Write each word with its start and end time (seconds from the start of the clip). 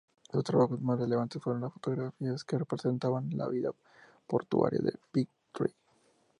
Sus 0.31 0.43
trabajos 0.43 0.81
más 0.81 0.97
relevantes 0.99 1.39
fueron 1.43 1.61
las 1.61 1.71
fotografías 1.73 2.43
que 2.43 2.57
representaban 2.57 3.29
la 3.37 3.47
vida 3.47 3.69
portuaria 4.25 4.79
en 4.79 4.95
Whitby. 5.13 5.75